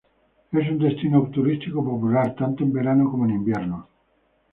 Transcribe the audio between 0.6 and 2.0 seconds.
un destino turístico